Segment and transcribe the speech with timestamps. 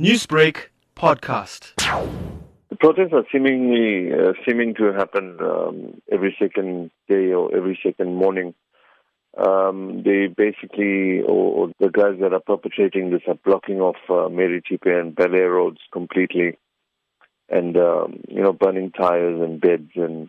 [0.00, 1.74] Newsbreak podcast.
[2.68, 8.16] The protests are seemingly uh, seeming to happen um, every second day or every second
[8.16, 8.54] morning.
[9.38, 14.28] Um, they basically, or, or, the guys that are perpetrating this, are blocking off uh,
[14.28, 16.58] Mary Thipe and Bellair roads completely,
[17.48, 20.28] and um, you know, burning tires and beds and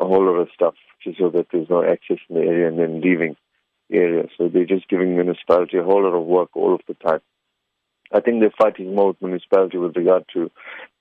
[0.00, 0.74] a whole lot of stuff,
[1.04, 3.36] just so that there's no access in the area, and then leaving
[3.90, 4.24] the area.
[4.36, 7.20] So they're just giving municipality a whole lot of work all of the time.
[8.12, 10.50] I think they're fighting more with municipality with regard to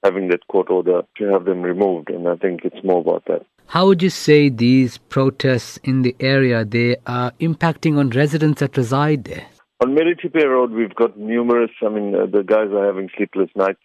[0.04, 3.46] having that court order to have them removed, and I think it's more about that.
[3.68, 8.78] How would you say these protests in the area they are impacting on residents that
[8.78, 9.46] reside there?
[9.84, 11.72] On Mary Thipe Road, we've got numerous.
[11.86, 13.84] I mean, uh, the guys are having sleepless nights.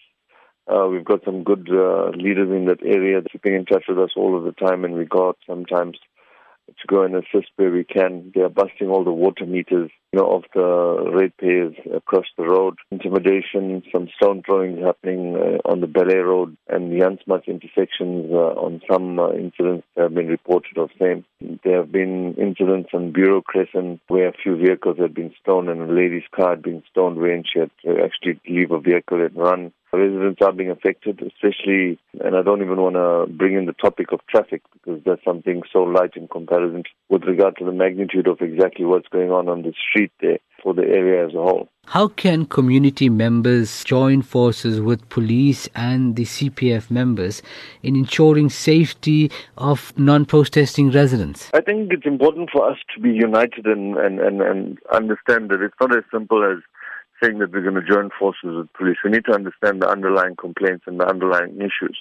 [0.72, 4.10] Uh, we've got some good uh, leaders in that area keeping in touch with us
[4.16, 5.98] all of the time, and we go out sometimes
[6.68, 8.32] to go and assist where we can.
[8.34, 12.76] They are busting all the water meters, you know, of the ratepayers across the road.
[12.90, 18.30] Intimidation, some stone throwing happening uh, on the Bellair Road and the Jan Smuts intersections
[18.32, 21.24] uh, on some uh, incidents have been reported of same.
[21.64, 25.82] There have been incidents on Bureau Crescent where a few vehicles had been stoned and
[25.82, 29.36] a lady's car had been stoned when she had to actually leave a vehicle and
[29.36, 29.72] run.
[29.94, 34.10] Residents are being affected, especially, and I don't even want to bring in the topic
[34.12, 38.40] of traffic because that's something so light in comparison with regard to the magnitude of
[38.40, 41.68] exactly what's going on on the street there for the area as a whole.
[41.86, 47.42] How can community members join forces with police and the CPF members
[47.82, 51.50] in ensuring safety of non-protesting residents?
[51.52, 55.60] I think it's important for us to be united and, and, and, and understand that
[55.60, 56.62] it's not as simple as
[57.22, 58.96] saying that we're going to join forces with police.
[59.04, 61.98] We need to understand the underlying complaints and the underlying issues.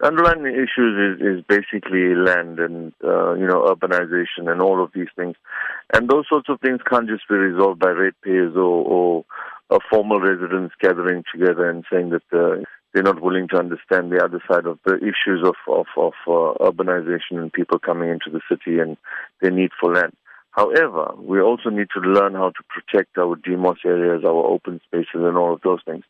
[0.00, 4.90] The underlying issues is, is basically land and uh, you know urbanization and all of
[4.94, 5.36] these things,
[5.92, 9.24] and those sorts of things can't just be resolved by ratepayers or, or
[9.70, 12.62] a formal residents gathering together and saying that uh,
[12.92, 16.70] they're not willing to understand the other side of the issues of of, of uh,
[16.70, 18.96] urbanization and people coming into the city and
[19.40, 20.12] their need for land.
[20.54, 25.08] However, we also need to learn how to protect our demos areas, our open spaces,
[25.14, 26.04] and all of those things.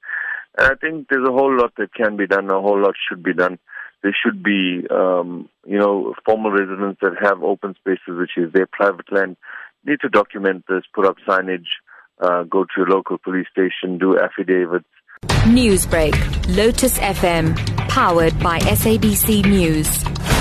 [0.59, 3.23] And I think there's a whole lot that can be done, a whole lot should
[3.23, 3.59] be done.
[4.03, 8.67] There should be, um, you know, formal residents that have open spaces, which is their
[8.71, 9.39] private land,
[9.87, 11.67] need to document this, put up signage,
[12.21, 14.85] uh, go to a local police station, do affidavits.
[15.47, 16.15] Newsbreak,
[16.55, 17.57] Lotus FM,
[17.89, 20.34] powered by SABC News.